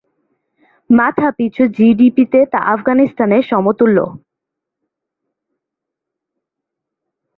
[0.89, 3.97] মাথাপিছু জিডিপি-তে তা আফগানিস্তানের সমতুল্য।